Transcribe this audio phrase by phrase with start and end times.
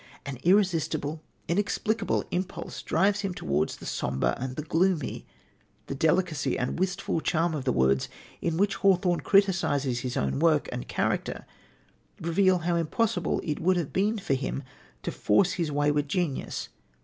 [0.25, 5.27] An irresistible, inexplicable impulse drives him towards the sombre and the gloomy.
[5.85, 8.09] The delicacy and wistful charm of the words
[8.41, 11.45] in which Hawthorne criticises his own work and character
[12.19, 14.63] reveal how impossible it would have been for him
[15.03, 16.69] to force his wayward genius.